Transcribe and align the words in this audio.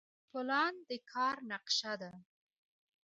پلان 0.29 0.73
د 0.89 0.91
کار 1.11 1.35
نقشه 1.51 1.93
ده 2.01 2.11